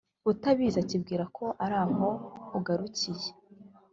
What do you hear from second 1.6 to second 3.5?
ari aho ugarukiye,